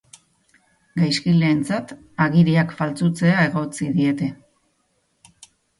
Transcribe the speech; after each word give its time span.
Gaizkileentzat 1.01 1.93
agiriak 2.27 2.75
faltsutzea 2.81 3.47
egotzi 3.53 3.95
diete. 4.01 4.35